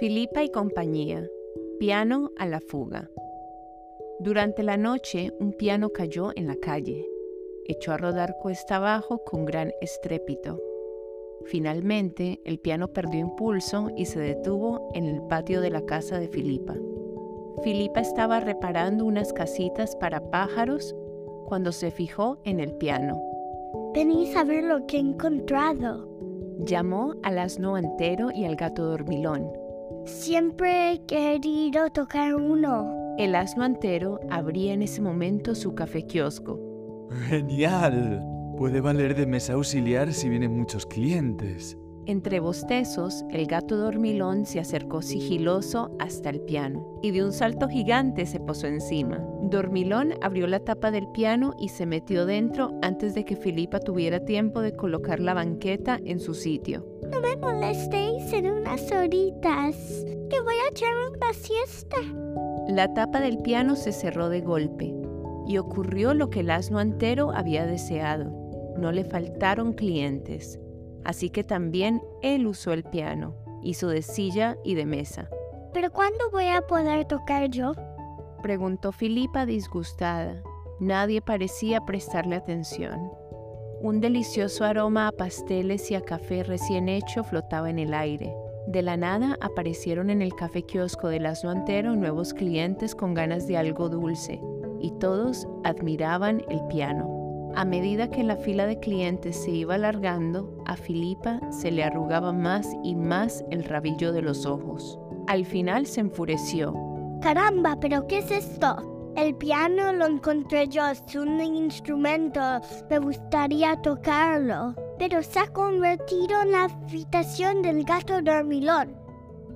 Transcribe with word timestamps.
Filipa 0.00 0.42
y 0.42 0.48
compañía. 0.48 1.28
Piano 1.78 2.30
a 2.38 2.46
la 2.46 2.60
fuga. 2.60 3.10
Durante 4.18 4.62
la 4.62 4.78
noche 4.78 5.30
un 5.38 5.52
piano 5.52 5.90
cayó 5.90 6.30
en 6.36 6.46
la 6.46 6.56
calle. 6.56 7.06
Echó 7.66 7.92
a 7.92 7.98
rodar 7.98 8.38
cuesta 8.40 8.76
abajo 8.76 9.22
con 9.26 9.44
gran 9.44 9.72
estrépito. 9.82 10.58
Finalmente, 11.44 12.40
el 12.46 12.58
piano 12.58 12.88
perdió 12.88 13.20
impulso 13.20 13.90
y 13.94 14.06
se 14.06 14.20
detuvo 14.20 14.88
en 14.94 15.04
el 15.04 15.20
patio 15.24 15.60
de 15.60 15.68
la 15.68 15.84
casa 15.84 16.18
de 16.18 16.28
Filipa. 16.28 16.76
Filipa 17.62 18.00
estaba 18.00 18.40
reparando 18.40 19.04
unas 19.04 19.34
casitas 19.34 19.96
para 19.96 20.30
pájaros 20.30 20.96
cuando 21.44 21.72
se 21.72 21.90
fijó 21.90 22.38
en 22.46 22.60
el 22.60 22.72
piano. 22.72 23.22
Venís 23.92 24.34
a 24.34 24.44
ver 24.44 24.64
lo 24.64 24.86
que 24.86 24.96
he 24.96 25.00
encontrado. 25.00 26.08
Llamó 26.64 27.16
al 27.22 27.38
asno 27.38 27.74
antero 27.76 28.30
y 28.34 28.46
al 28.46 28.56
gato 28.56 28.86
dormilón. 28.86 29.59
Siempre 30.04 30.92
he 30.92 31.06
querido 31.06 31.90
tocar 31.90 32.34
uno. 32.34 33.14
El 33.18 33.34
asno 33.34 33.64
antero 33.64 34.20
abría 34.30 34.72
en 34.72 34.82
ese 34.82 35.00
momento 35.00 35.54
su 35.54 35.74
café 35.74 36.06
kiosco. 36.06 36.58
¡Genial! 37.28 38.24
Puede 38.56 38.80
valer 38.80 39.14
de 39.14 39.26
mesa 39.26 39.54
auxiliar 39.54 40.12
si 40.12 40.28
vienen 40.28 40.56
muchos 40.56 40.86
clientes. 40.86 41.76
Entre 42.06 42.40
bostezos, 42.40 43.24
el 43.30 43.46
gato 43.46 43.76
dormilón 43.76 44.46
se 44.46 44.58
acercó 44.58 45.02
sigiloso 45.02 45.94
hasta 45.98 46.30
el 46.30 46.40
piano 46.40 46.98
y 47.02 47.10
de 47.10 47.22
un 47.22 47.32
salto 47.32 47.68
gigante 47.68 48.26
se 48.26 48.40
posó 48.40 48.66
encima. 48.66 49.18
Dormilón 49.42 50.14
abrió 50.22 50.46
la 50.46 50.60
tapa 50.60 50.90
del 50.90 51.08
piano 51.08 51.54
y 51.58 51.68
se 51.68 51.86
metió 51.86 52.24
dentro 52.24 52.72
antes 52.82 53.14
de 53.14 53.24
que 53.24 53.36
Filipa 53.36 53.80
tuviera 53.80 54.24
tiempo 54.24 54.60
de 54.60 54.74
colocar 54.74 55.20
la 55.20 55.34
banqueta 55.34 56.00
en 56.04 56.20
su 56.20 56.34
sitio. 56.34 56.86
No 57.10 57.20
me 57.20 57.36
molestéis 57.36 58.32
en 58.32 58.50
unas 58.50 58.90
horitas, 58.90 59.76
que 60.30 60.40
voy 60.40 60.54
a 60.66 60.70
echar 60.70 60.94
una 61.14 61.32
siesta. 61.34 61.96
La 62.68 62.92
tapa 62.94 63.20
del 63.20 63.38
piano 63.38 63.76
se 63.76 63.92
cerró 63.92 64.30
de 64.30 64.40
golpe 64.40 64.94
y 65.46 65.58
ocurrió 65.58 66.14
lo 66.14 66.30
que 66.30 66.40
el 66.40 66.50
asno 66.50 66.80
entero 66.80 67.30
había 67.32 67.66
deseado. 67.66 68.32
No 68.78 68.90
le 68.90 69.04
faltaron 69.04 69.74
clientes 69.74 70.58
así 71.04 71.30
que 71.30 71.44
también 71.44 72.02
él 72.22 72.46
usó 72.46 72.72
el 72.72 72.84
piano, 72.84 73.34
hizo 73.62 73.88
de 73.88 74.02
silla 74.02 74.56
y 74.64 74.74
de 74.74 74.86
mesa. 74.86 75.28
¿Pero 75.72 75.90
cuándo 75.92 76.30
voy 76.30 76.46
a 76.46 76.62
poder 76.62 77.04
tocar 77.06 77.48
yo? 77.48 77.72
Preguntó 78.42 78.92
Filipa 78.92 79.46
disgustada. 79.46 80.42
Nadie 80.80 81.20
parecía 81.20 81.80
prestarle 81.82 82.36
atención. 82.36 83.12
Un 83.82 84.00
delicioso 84.00 84.64
aroma 84.64 85.08
a 85.08 85.12
pasteles 85.12 85.90
y 85.90 85.94
a 85.94 86.00
café 86.00 86.42
recién 86.42 86.88
hecho 86.88 87.22
flotaba 87.24 87.70
en 87.70 87.78
el 87.78 87.94
aire. 87.94 88.34
De 88.66 88.82
la 88.82 88.96
nada 88.96 89.36
aparecieron 89.40 90.10
en 90.10 90.22
el 90.22 90.34
café 90.34 90.62
kiosco 90.62 91.08
del 91.08 91.26
asno 91.26 91.50
antero 91.50 91.96
nuevos 91.96 92.34
clientes 92.34 92.94
con 92.94 93.14
ganas 93.14 93.46
de 93.46 93.56
algo 93.56 93.88
dulce, 93.88 94.40
y 94.80 94.90
todos 94.92 95.48
admiraban 95.64 96.42
el 96.48 96.60
piano. 96.68 97.19
A 97.56 97.64
medida 97.64 98.10
que 98.10 98.22
la 98.22 98.36
fila 98.36 98.66
de 98.66 98.78
clientes 98.78 99.36
se 99.36 99.50
iba 99.50 99.74
alargando, 99.74 100.56
a 100.66 100.76
Filipa 100.76 101.40
se 101.50 101.70
le 101.70 101.82
arrugaba 101.82 102.32
más 102.32 102.66
y 102.84 102.94
más 102.94 103.44
el 103.50 103.64
rabillo 103.64 104.12
de 104.12 104.22
los 104.22 104.46
ojos. 104.46 104.98
Al 105.26 105.44
final 105.44 105.86
se 105.86 106.00
enfureció. 106.00 106.74
Caramba, 107.20 107.76
pero 107.80 108.06
¿qué 108.06 108.18
es 108.18 108.30
esto? 108.30 109.12
El 109.16 109.34
piano 109.34 109.92
lo 109.92 110.06
encontré 110.06 110.68
yo, 110.68 110.86
es 110.86 111.02
un 111.16 111.40
instrumento, 111.40 112.40
me 112.88 112.98
gustaría 113.00 113.76
tocarlo, 113.82 114.74
pero 114.98 115.22
se 115.22 115.40
ha 115.40 115.48
convertido 115.48 116.42
en 116.42 116.52
la 116.52 116.64
habitación 116.64 117.62
del 117.62 117.84
gato 117.84 118.22
dormilón 118.22 118.96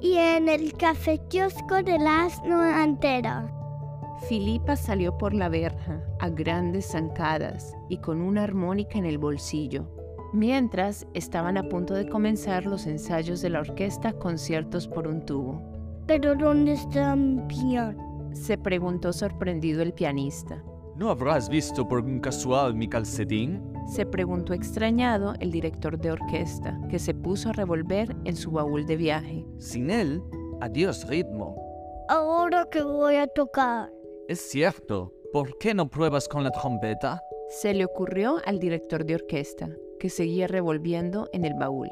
y 0.00 0.16
en 0.16 0.48
el 0.48 0.72
café 0.72 1.20
del 1.30 2.06
asno 2.06 2.82
entero. 2.82 3.61
Filipa 4.28 4.76
salió 4.76 5.18
por 5.18 5.34
la 5.34 5.48
verja 5.48 6.00
a 6.20 6.28
grandes 6.28 6.92
zancadas 6.92 7.76
y 7.88 7.98
con 7.98 8.20
una 8.20 8.44
armónica 8.44 8.98
en 8.98 9.04
el 9.04 9.18
bolsillo, 9.18 9.88
mientras 10.32 11.06
estaban 11.12 11.56
a 11.56 11.68
punto 11.68 11.94
de 11.94 12.08
comenzar 12.08 12.64
los 12.64 12.86
ensayos 12.86 13.42
de 13.42 13.50
la 13.50 13.60
orquesta 13.60 14.12
Conciertos 14.12 14.86
por 14.86 15.08
un 15.08 15.24
tubo. 15.26 15.60
¿Pero 16.06 16.34
dónde 16.34 16.72
está 16.72 17.16
mi 17.16 17.40
piano? 17.48 18.30
Se 18.32 18.56
preguntó 18.56 19.12
sorprendido 19.12 19.82
el 19.82 19.92
pianista. 19.92 20.62
¿No 20.96 21.10
habrás 21.10 21.48
visto 21.48 21.86
por 21.88 22.00
un 22.00 22.20
casual 22.20 22.74
mi 22.74 22.88
calcetín? 22.88 23.62
Se 23.86 24.06
preguntó 24.06 24.52
extrañado 24.52 25.34
el 25.40 25.50
director 25.50 25.98
de 25.98 26.12
orquesta, 26.12 26.78
que 26.88 26.98
se 26.98 27.14
puso 27.14 27.48
a 27.48 27.52
revolver 27.52 28.14
en 28.24 28.36
su 28.36 28.52
baúl 28.52 28.86
de 28.86 28.96
viaje. 28.96 29.46
Sin 29.58 29.90
él, 29.90 30.22
adiós 30.60 31.08
ritmo. 31.08 31.56
Ahora 32.08 32.68
que 32.70 32.82
voy 32.82 33.16
a 33.16 33.26
tocar. 33.26 33.90
Es 34.32 34.40
cierto. 34.48 35.12
¿Por 35.30 35.58
qué 35.58 35.74
no 35.74 35.90
pruebas 35.90 36.26
con 36.26 36.42
la 36.42 36.50
trompeta? 36.52 37.20
Se 37.50 37.74
le 37.74 37.84
ocurrió 37.84 38.38
al 38.46 38.60
director 38.60 39.04
de 39.04 39.16
orquesta, 39.16 39.68
que 40.00 40.08
seguía 40.08 40.46
revolviendo 40.46 41.28
en 41.34 41.44
el 41.44 41.52
baúl. 41.52 41.90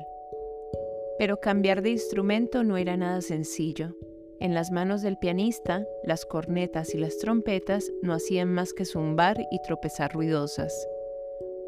Pero 1.19 1.39
cambiar 1.39 1.83
de 1.83 1.91
instrumento 1.91 2.65
no 2.65 2.79
era 2.79 2.97
nada 2.97 3.21
sencillo. 3.21 3.95
En 4.39 4.55
las 4.55 4.71
manos 4.71 5.03
del 5.03 5.19
pianista, 5.19 5.85
las 6.03 6.25
cornetas 6.25 6.95
y 6.95 6.99
las 6.99 7.19
trompetas 7.19 7.93
no 8.01 8.15
hacían 8.15 8.51
más 8.51 8.73
que 8.73 8.87
zumbar 8.87 9.37
y 9.51 9.61
tropezar 9.61 10.15
ruidosas. 10.15 10.73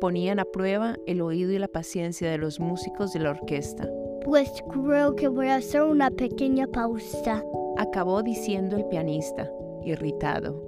Ponían 0.01 0.39
a 0.39 0.47
prueba 0.47 0.97
el 1.07 1.21
oído 1.21 1.53
y 1.53 1.59
la 1.59 1.69
paciencia 1.69 2.31
de 2.31 2.39
los 2.39 2.61
músicos 2.61 3.13
de 3.13 3.21
la 3.21 3.29
orquesta. 3.29 3.91
Pues 4.25 4.51
creo 4.71 5.17
que 5.17 5.29
voy 5.29 5.49
a 5.49 5.57
hacer 5.57 5.83
una 5.83 6.11
pequeña 6.11 6.67
pausa. 6.67 7.45
Acabó 7.77 8.23
diciendo 8.23 8.79
el 8.79 8.87
pianista, 8.87 9.53
irritado. 9.85 10.63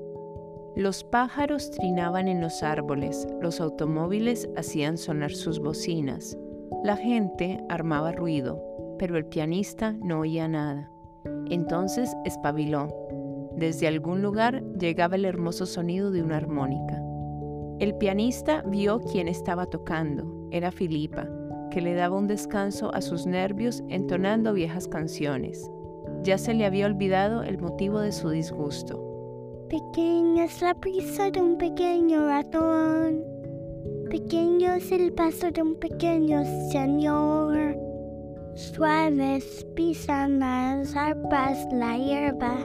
Los 0.76 1.04
pájaros 1.04 1.70
trinaban 1.70 2.26
en 2.26 2.40
los 2.40 2.62
árboles, 2.62 3.28
los 3.40 3.60
automóviles 3.60 4.48
hacían 4.56 4.98
sonar 4.98 5.30
sus 5.30 5.60
bocinas, 5.60 6.36
la 6.82 6.96
gente 6.96 7.64
armaba 7.68 8.12
ruido, 8.12 8.62
pero 8.98 9.16
el 9.16 9.26
pianista 9.26 9.92
no 9.92 10.20
oía 10.20 10.48
nada. 10.48 10.90
Entonces 11.48 12.14
espabiló. 12.24 12.88
Desde 13.56 13.86
algún 13.86 14.20
lugar 14.20 14.62
llegaba 14.78 15.14
el 15.14 15.24
hermoso 15.24 15.64
sonido 15.64 16.10
de 16.10 16.22
una 16.22 16.38
armónica. 16.38 17.00
El 17.78 17.96
pianista 17.96 18.62
vio 18.66 19.00
quién 19.00 19.28
estaba 19.28 19.66
tocando. 19.66 20.48
Era 20.50 20.70
Filipa, 20.70 21.28
que 21.70 21.80
le 21.80 21.94
daba 21.94 22.16
un 22.16 22.26
descanso 22.26 22.94
a 22.94 23.00
sus 23.00 23.26
nervios 23.26 23.82
entonando 23.88 24.52
viejas 24.52 24.88
canciones. 24.88 25.70
Ya 26.24 26.38
se 26.38 26.54
le 26.54 26.64
había 26.64 26.86
olvidado 26.86 27.42
el 27.42 27.58
motivo 27.58 28.00
de 28.00 28.10
su 28.10 28.30
disgusto. 28.30 29.66
Pequeña 29.68 30.44
es 30.44 30.62
la 30.62 30.72
prisa 30.72 31.30
de 31.30 31.40
un 31.40 31.58
pequeño 31.58 32.26
ratón. 32.26 33.22
Pequeño 34.08 34.72
es 34.72 34.90
el 34.90 35.12
paso 35.12 35.50
de 35.50 35.60
un 35.60 35.74
pequeño 35.76 36.42
señor. 36.72 37.76
Suaves 38.54 39.66
pisan 39.74 40.38
las 40.38 40.96
arpas 40.96 41.66
la 41.70 41.98
hierba. 41.98 42.56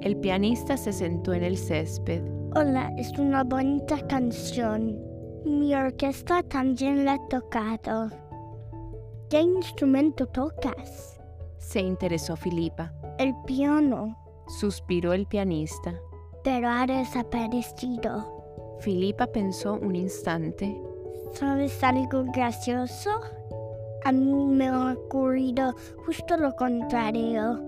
El 0.00 0.16
pianista 0.18 0.76
se 0.76 0.92
sentó 0.92 1.32
en 1.32 1.42
el 1.42 1.56
césped. 1.56 2.22
Hola, 2.54 2.92
es 2.96 3.10
una 3.18 3.42
bonita 3.42 4.06
canción. 4.06 5.00
Mi 5.44 5.74
orquesta 5.74 6.44
también 6.44 7.04
la 7.04 7.14
ha 7.14 7.28
tocado. 7.28 8.10
¿Qué 9.30 9.40
instrumento 9.40 10.26
tocas? 10.26 11.21
Se 11.72 11.80
interesó 11.80 12.36
Filipa. 12.36 12.92
El 13.18 13.34
piano. 13.46 14.14
Suspiró 14.46 15.14
el 15.14 15.26
pianista. 15.26 15.94
Pero 16.44 16.68
ha 16.68 16.86
desaparecido. 16.86 18.76
Filipa 18.80 19.26
pensó 19.28 19.78
un 19.80 19.96
instante. 19.96 20.78
¿Sabes 21.32 21.82
algo 21.82 22.24
gracioso? 22.24 23.08
A 24.04 24.12
mí 24.12 24.44
me 24.54 24.68
ha 24.68 24.92
ocurrido 24.92 25.74
justo 26.04 26.36
lo 26.36 26.54
contrario. 26.56 27.58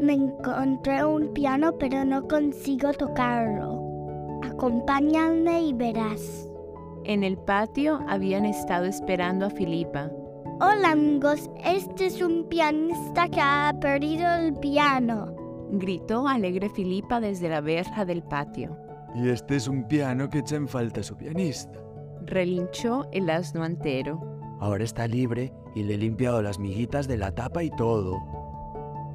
Me 0.00 0.14
encontré 0.14 1.04
un 1.04 1.34
piano 1.34 1.76
pero 1.76 2.06
no 2.06 2.26
consigo 2.26 2.90
tocarlo. 2.94 4.40
Acompáñame 4.44 5.60
y 5.60 5.74
verás. 5.74 6.48
En 7.04 7.22
el 7.22 7.36
patio 7.36 8.00
habían 8.08 8.46
estado 8.46 8.86
esperando 8.86 9.44
a 9.44 9.50
Filipa. 9.50 10.10
Hola 10.44 10.92
amigos, 10.92 11.50
este 11.64 12.06
es 12.06 12.20
un 12.20 12.48
pianista 12.48 13.28
que 13.28 13.40
ha 13.40 13.74
perdido 13.80 14.26
el 14.36 14.54
piano. 14.54 15.34
Gritó 15.72 16.28
alegre 16.28 16.68
Filipa 16.68 17.18
desde 17.18 17.48
la 17.48 17.60
verja 17.60 18.04
del 18.04 18.22
patio. 18.22 18.76
Y 19.14 19.30
este 19.30 19.56
es 19.56 19.66
un 19.66 19.88
piano 19.88 20.28
que 20.28 20.38
echa 20.40 20.56
en 20.56 20.68
falta 20.68 21.00
a 21.00 21.02
su 21.02 21.16
pianista. 21.16 21.80
Relinchó 22.26 23.06
el 23.10 23.30
asno 23.30 23.64
entero. 23.64 24.20
Ahora 24.60 24.84
está 24.84 25.08
libre 25.08 25.52
y 25.74 25.82
le 25.82 25.94
he 25.94 25.98
limpiado 25.98 26.40
las 26.40 26.58
miguitas 26.58 27.08
de 27.08 27.16
la 27.16 27.34
tapa 27.34 27.64
y 27.64 27.70
todo. 27.70 28.22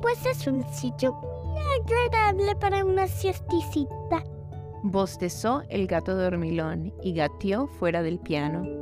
Pues 0.02 0.25
es 0.25 0.46
un 0.48 0.68
sitio 0.68 1.14
muy 1.14 1.62
agradable 1.80 2.56
para 2.56 2.84
una 2.84 3.08
siesticita. 3.08 4.24
Bostezó 4.84 5.64
el 5.70 5.88
gato 5.88 6.16
dormilón 6.16 6.94
y 7.02 7.14
gateó 7.14 7.68
fuera 7.68 8.02
del 8.02 8.20
piano. 8.20 8.79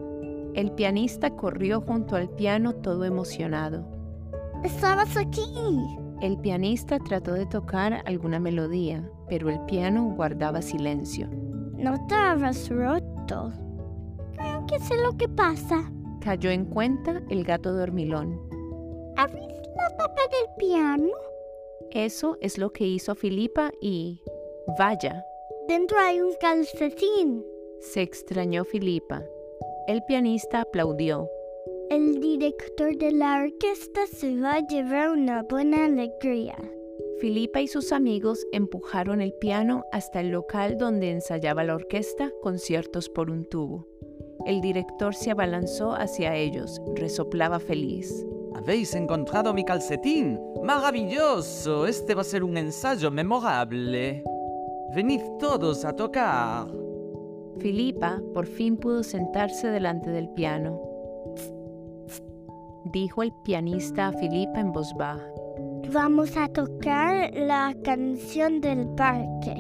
El 0.58 0.72
pianista 0.72 1.30
corrió 1.36 1.82
junto 1.82 2.16
al 2.16 2.32
piano 2.32 2.74
todo 2.74 3.06
emocionado. 3.06 3.86
estabas 4.64 5.16
aquí. 5.16 5.46
El 6.20 6.40
pianista 6.40 6.98
trató 6.98 7.34
de 7.34 7.46
tocar 7.46 8.02
alguna 8.08 8.40
melodía, 8.40 9.08
pero 9.30 9.50
el 9.52 9.60
piano 9.66 10.16
guardaba 10.16 10.64
silencio. 10.64 11.30
No 11.76 11.94
estabas 11.94 12.70
roto. 12.70 13.54
Creo 14.34 14.66
que 14.66 14.80
sé 14.80 14.96
lo 14.98 15.16
que 15.16 15.30
pasa. 15.30 15.92
Cayó 16.22 16.50
en 16.50 16.66
cuenta 16.66 17.22
el 17.30 17.44
gato 17.44 17.72
dormilón. 17.72 18.42
¿Abriste 19.16 19.70
la 19.76 19.96
tapa 19.96 20.22
del 20.24 20.56
piano? 20.58 21.12
Eso 21.92 22.36
es 22.42 22.58
lo 22.58 22.74
que 22.74 22.88
hizo 22.88 23.14
Filipa 23.14 23.70
y... 23.80 24.24
Vaya, 24.80 25.24
Dentro 25.68 26.00
hay 26.00 26.20
un 26.20 26.34
calcetín. 26.42 27.46
se 27.80 28.02
extrañó 28.02 28.64
Filipa. 28.66 29.22
El 29.88 30.04
pianista 30.04 30.60
aplaudió. 30.62 31.30
El 31.90 32.20
director 32.20 32.98
de 32.98 33.14
la 33.14 33.42
orquesta 33.42 34.02
se 34.06 34.38
va 34.38 34.56
a 34.56 34.68
llevar 34.68 35.12
una 35.12 35.44
buena 35.44 35.86
alegría. 35.86 36.58
Filipa 37.22 37.62
y 37.62 37.68
sus 37.68 37.94
amigos 37.94 38.46
empujaron 38.52 39.22
el 39.22 39.32
piano 39.32 39.86
hasta 39.94 40.20
el 40.20 40.28
local 40.28 40.78
donde 40.78 41.12
ensayaba 41.12 41.64
la 41.64 41.76
orquesta 41.76 42.32
conciertos 42.42 43.08
por 43.08 43.32
un 43.32 43.46
tubo. 43.46 43.88
El 44.46 44.60
director 44.60 45.16
se 45.16 45.32
abalanzó 45.32 45.94
hacia 45.94 46.36
ellos, 46.36 46.82
resoplaba 46.96 47.60
feliz. 47.60 48.26
¿Habéis 48.56 48.94
encontrado 48.94 49.54
mi 49.54 49.64
calcetín? 49.64 50.38
¡Maravilloso! 50.64 51.88
Este 51.88 52.14
va 52.14 52.22
a 52.22 52.26
ser 52.26 52.44
un 52.44 52.58
ensayo 52.58 53.10
memorable. 53.10 54.22
Venid 54.94 55.22
todos 55.40 55.86
a 55.86 55.96
tocar. 55.96 56.68
Filipa 57.60 58.22
por 58.34 58.46
fin 58.46 58.78
pudo 58.78 59.04
sentarse 59.04 59.70
delante 59.70 60.10
del 60.10 60.30
piano. 60.30 60.80
Dijo 62.86 63.24
el 63.24 63.34
pianista 63.44 64.08
a 64.08 64.14
Filipa 64.14 64.60
en 64.60 64.72
voz 64.72 64.94
baja. 64.98 65.26
Vamos 65.92 66.36
a 66.38 66.48
tocar 66.48 67.34
la 67.34 67.76
canción 67.84 68.62
del 68.62 68.88
parque. 68.90 69.56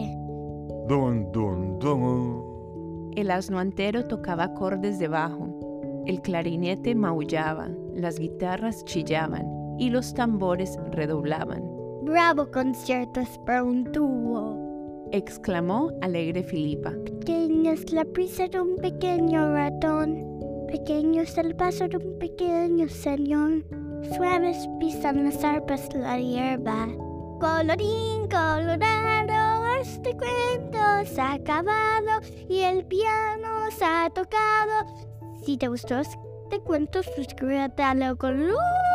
Don, 0.88 1.31
don, 1.31 1.79
don. 1.79 3.11
El 3.15 3.31
asno 3.31 3.59
antero 3.59 4.05
tocaba 4.05 4.44
acordes 4.44 4.99
de 4.99 5.07
bajo, 5.07 6.03
el 6.05 6.21
clarinete 6.21 6.94
maullaba, 6.95 7.69
las 7.94 8.19
guitarras 8.19 8.85
chillaban 8.85 9.47
y 9.79 9.89
los 9.89 10.13
tambores 10.13 10.77
redoblaban, 10.91 11.63
Bravo 12.03 12.49
conciertos 12.51 13.38
para 13.45 13.63
un 13.63 13.91
tubo. 13.91 14.56
Exclamó 15.12 15.92
alegre 16.01 16.44
Filipa. 16.44 16.94
Pequeña 17.06 17.74
es 17.74 17.92
la 17.92 18.06
prisa 18.06 18.48
de 18.48 18.59
un 18.59 18.75
pequeño 18.77 19.54
ratón. 19.54 20.24
Pequeño 20.68 21.21
es 21.21 21.38
el 21.38 21.56
paso 21.56 21.88
de 21.88 21.98
un 21.98 22.19
pequeño 22.19 22.88
señor. 22.89 23.63
Suaves 24.15 24.68
pisan 24.80 25.25
las 25.25 25.44
arpas 25.44 25.89
la 25.94 26.19
hierba. 26.19 26.88
Colorín 27.39 28.27
colorado, 28.30 29.75
este 29.81 30.12
cuento 30.12 30.80
se 31.06 31.21
ha 31.21 31.33
acabado 31.33 32.21
y 32.50 32.59
el 32.62 32.86
piano 32.86 33.69
se 33.77 33.86
ha 33.86 34.09
tocado. 34.09 35.07
Si 35.45 35.57
te 35.57 35.68
gustó 35.68 36.00
este 36.00 36.59
cuento, 36.63 37.04
suscríbete 37.04 37.83
a 37.83 37.94
Leo 37.94 38.18
Color. 38.18 38.87